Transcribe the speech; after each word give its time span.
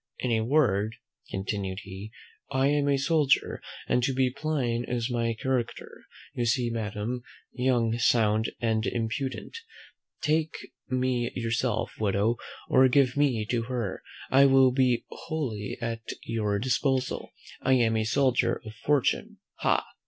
In 0.17 0.31
a 0.31 0.43
word," 0.43 0.95
continued 1.29 1.81
he, 1.83 2.09
"I 2.51 2.69
am 2.69 2.89
a 2.89 2.97
soldier, 2.97 3.61
and 3.87 4.01
to 4.01 4.13
be 4.15 4.31
plain 4.31 4.83
is 4.83 5.11
my 5.11 5.35
character: 5.35 6.05
you 6.33 6.43
see 6.47 6.71
me, 6.71 6.79
Madam, 6.79 7.21
young, 7.53 7.95
sound, 7.99 8.49
and 8.59 8.87
impudent; 8.87 9.59
take 10.23 10.57
me 10.89 11.29
yourself, 11.35 11.91
widow, 11.99 12.37
or 12.67 12.87
give 12.87 13.15
me 13.15 13.45
to 13.51 13.61
her, 13.65 14.01
I 14.31 14.47
will 14.47 14.71
be 14.71 15.05
wholly 15.11 15.77
at 15.79 16.01
your 16.23 16.57
disposal. 16.57 17.31
I 17.61 17.73
am 17.73 17.95
a 17.95 18.03
soldier 18.03 18.59
of 18.65 18.73
fortune, 18.73 19.37
ha!" 19.59 19.85